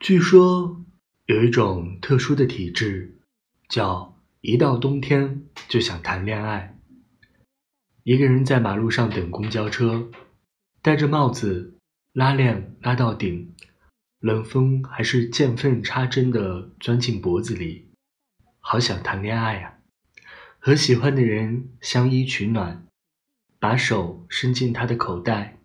[0.00, 0.84] 据说
[1.26, 3.18] 有一种特殊的体质，
[3.68, 6.78] 叫一到冬天就想谈恋爱。
[8.04, 10.08] 一个人在马路上等公交车，
[10.82, 11.74] 戴着帽子，
[12.12, 13.52] 拉链拉到顶，
[14.20, 17.90] 冷风还是见缝插针的钻进脖子里，
[18.60, 19.78] 好想谈恋爱啊！
[20.60, 22.86] 和喜欢的人相依取暖，
[23.58, 25.58] 把手伸进他的口袋，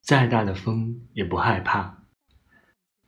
[0.00, 2.01] 再大的风也不害怕。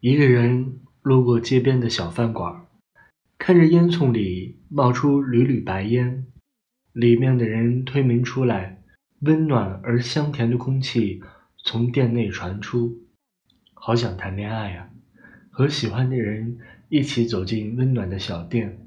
[0.06, 2.66] 一个人路过街边的小饭馆，
[3.38, 6.26] 看着烟囱里冒出缕缕白烟，
[6.92, 8.82] 里面的人推门出来，
[9.20, 11.22] 温暖而香甜的空气
[11.56, 12.98] 从店内传出，
[13.72, 14.90] 好想谈恋爱呀！
[15.48, 16.58] 和喜欢的人
[16.90, 18.86] 一起走进温暖的小店，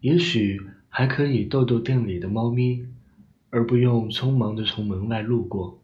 [0.00, 2.84] 也许还可以逗逗店里的猫咪，
[3.50, 5.80] 而不用匆忙的从门外路过。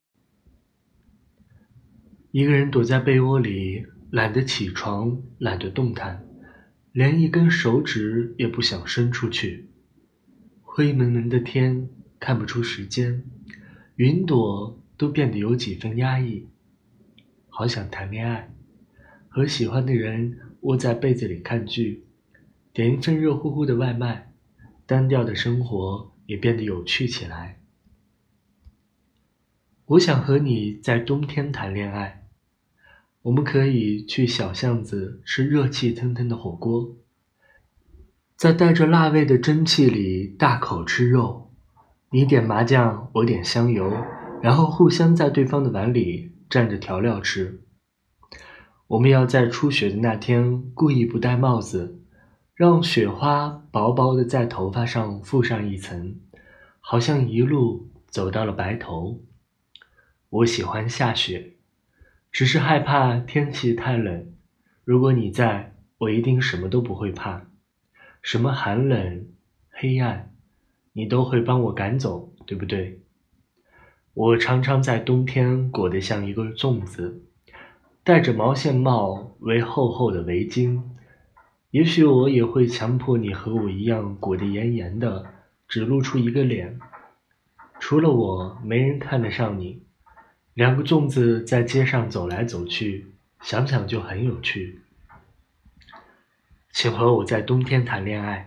[2.33, 3.87] 一个人躲在被窝里。
[4.11, 6.25] 懒得起床，懒得动弹，
[6.93, 9.69] 连一根手指也不想伸出去。
[10.63, 13.25] 灰蒙蒙的天看不出时间，
[13.97, 16.49] 云朵都变得有几分压抑。
[17.49, 18.55] 好想谈恋爱，
[19.29, 22.07] 和喜欢的人窝在被子里看剧，
[22.73, 24.33] 点一份热乎乎的外卖，
[24.87, 27.61] 单调的生活也变得有趣起来。
[29.85, 32.28] 我想和你在冬天谈恋爱。
[33.29, 36.97] 我们可以去小巷子吃热气腾腾的火锅，
[38.37, 41.53] 在带着辣味的蒸汽里大口吃肉。
[42.11, 43.93] 你点麻酱，我点香油，
[44.43, 47.61] 然后互相在对方的碗里蘸着调料吃。
[48.87, 52.01] 我们要在初雪的那天故意不戴帽子，
[52.55, 56.19] 让雪花薄薄的在头发上覆上一层，
[56.81, 59.21] 好像一路走到了白头。
[60.31, 61.58] 我喜欢下雪。
[62.31, 64.33] 只是害怕天气太冷。
[64.85, 67.47] 如果你在，我一定什么都不会怕。
[68.23, 69.27] 什么寒冷、
[69.71, 70.35] 黑暗，
[70.93, 73.01] 你都会帮我赶走，对不对？
[74.15, 77.23] 我常常在冬天裹得像一个粽子，
[78.03, 80.83] 戴着毛线帽，围厚厚的围巾。
[81.71, 85.27] 也许我也会强迫你和我一样裹得严严的，
[85.69, 86.81] 只露出一个脸。
[87.79, 89.83] 除了我，没人看得上你。
[90.59, 93.07] 两个粽子在街上走来走去，
[93.43, 94.81] 想想就很有趣。
[96.73, 98.45] 请和我在冬天谈恋爱，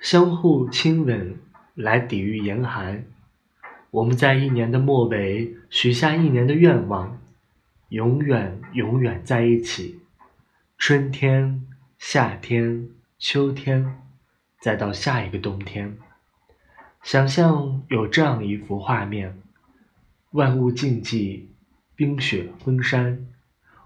[0.00, 1.40] 相互亲吻
[1.74, 3.04] 来抵御严寒。
[3.90, 7.20] 我们在一年的末尾许下一年的愿望，
[7.88, 9.98] 永远永远在一起。
[10.78, 11.66] 春天、
[11.98, 12.88] 夏天、
[13.18, 14.00] 秋天，
[14.60, 15.98] 再到下一个冬天。
[17.02, 19.42] 想象有这样一幅画面。
[20.32, 21.42] 万物静寂，
[21.94, 23.26] 冰雪封山。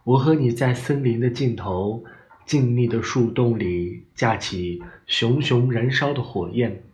[0.05, 2.05] 我和你在森林的尽头，
[2.45, 6.85] 静谧的树洞里架起熊熊燃烧的火焰。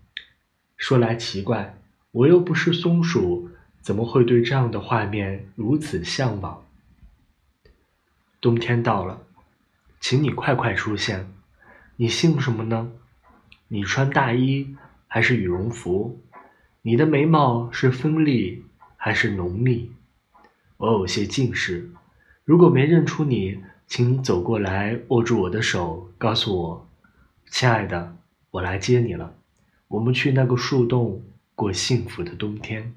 [0.78, 1.78] 说来奇怪，
[2.12, 3.50] 我又不是松鼠，
[3.82, 6.64] 怎么会对这样的画面如此向往？
[8.40, 9.20] 冬天到了，
[10.00, 11.30] 请你快快出现。
[11.96, 12.90] 你姓什么呢？
[13.68, 14.74] 你穿大衣
[15.06, 16.18] 还是羽绒服？
[16.80, 18.64] 你的眉毛是锋利？
[19.04, 19.90] 还是浓密，
[20.76, 21.90] 我有些近视。
[22.44, 23.58] 如果没认出你，
[23.88, 26.88] 请走过来，握住我的手，告诉我
[27.50, 28.16] ：“亲爱的，
[28.52, 29.34] 我来接你了。”
[29.90, 31.20] 我们去那个树洞
[31.56, 32.94] 过幸福的冬天。